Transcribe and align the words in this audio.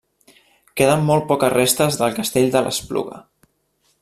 Queden 0.79 1.03
molt 1.11 1.27
poques 1.33 1.53
restes 1.57 2.01
del 2.01 2.19
castell 2.21 2.51
de 2.57 2.65
l'Espluga. 2.69 3.23